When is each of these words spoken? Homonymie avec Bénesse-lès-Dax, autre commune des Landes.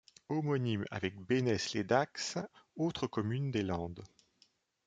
Homonymie 0.31 0.83
avec 0.89 1.15
Bénesse-lès-Dax, 1.27 2.39
autre 2.75 3.05
commune 3.05 3.51
des 3.51 3.61
Landes. 3.61 4.03